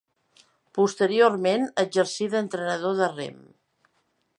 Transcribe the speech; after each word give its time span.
Posteriorment 0.77 1.67
exercí 1.85 2.31
d'entrenador 2.33 3.01
de 3.05 3.15
rem. 3.17 3.41